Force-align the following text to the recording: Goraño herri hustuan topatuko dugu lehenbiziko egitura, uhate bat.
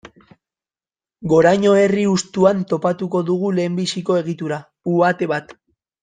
Goraño 1.33 1.73
herri 1.81 2.05
hustuan 2.13 2.63
topatuko 2.73 3.21
dugu 3.31 3.51
lehenbiziko 3.59 4.17
egitura, 4.23 4.57
uhate 4.97 5.29
bat. 5.33 5.55